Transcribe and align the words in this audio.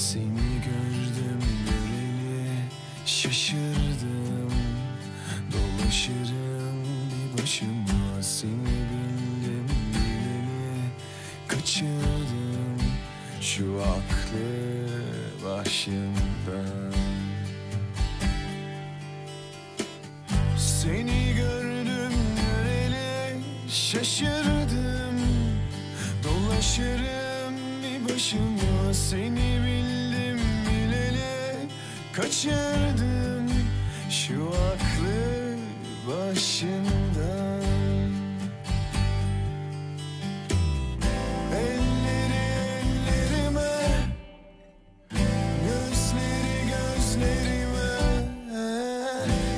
Seni 0.00 0.24
gördüm 0.64 1.42
göreli 1.66 2.48
şaşırdım. 3.06 4.52
Dolaşırım 5.52 6.84
bir 7.10 7.42
başıma 7.42 8.22
seni 8.22 8.50
bildim 8.90 9.66
bileli. 9.92 10.80
Kaçırdım 11.48 12.80
şu 13.40 13.82
aklı 13.82 14.88
başımdan 15.44 16.92
Seni 20.58 21.34
gördüm 21.36 22.12
göreli 22.36 23.40
şaşırdım. 23.68 25.20
Dolaşırım 26.24 27.29
başıma 28.14 28.94
seni 28.94 29.60
bildim 29.66 30.40
bileli. 30.66 31.68
Kaçırdım 32.12 33.50
şu 34.10 34.48
aklı 34.48 35.56
başımdan 36.08 37.60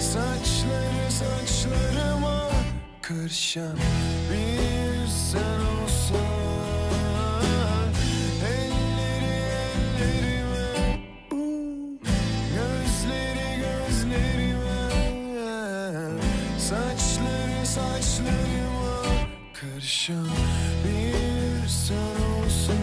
Saçları 0.00 1.10
saçlarıma 1.10 2.50
Karışan 3.02 3.76
bir 4.32 4.47
Karışan 20.08 20.26
bir 20.84 21.68
sen 21.68 21.96
olsan 21.96 22.76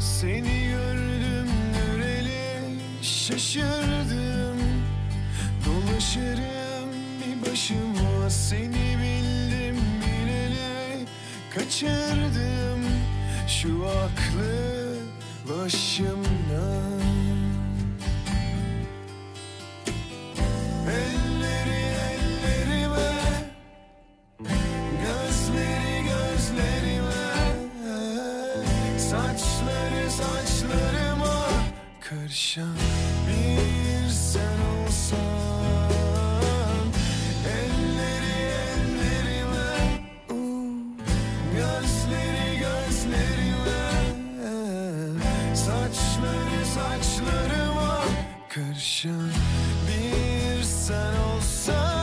Seni 0.00 0.68
gördüm 0.68 1.48
göreli 1.74 2.78
şaşırdım. 3.02 4.58
Dolaşırım 5.66 6.90
bir 7.20 7.50
başıma 7.50 8.30
seni 8.30 8.98
bildim 9.02 9.76
bileli 10.02 11.06
Kaçırdım. 11.54 12.80
Şu 13.48 13.86
aklı 13.88 14.89
başımdan. 15.50 17.00
Elleri 20.88 21.82
ellerime 22.10 23.12
Gözleri 25.02 26.02
gözlerime. 26.02 27.22
Saçları 28.98 30.10
saçlarıma 30.10 31.46
Karışan 32.00 32.89
saçlarıma 47.20 48.00
karışan 48.48 49.30
bir 49.88 50.62
sen 50.62 51.16
olsan 51.16 51.99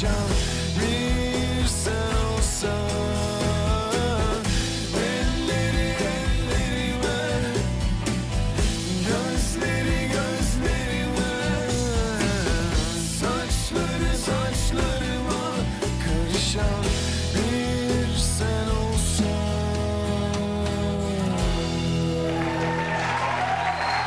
Show. 0.00 0.39